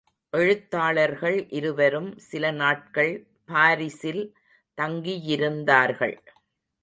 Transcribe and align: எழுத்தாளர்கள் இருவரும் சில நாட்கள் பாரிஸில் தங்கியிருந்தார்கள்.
எழுத்தாளர்கள் 0.33 1.49
இருவரும் 1.49 2.17
சில 2.19 2.51
நாட்கள் 2.51 3.27
பாரிஸில் 3.45 4.23
தங்கியிருந்தார்கள். 4.77 6.15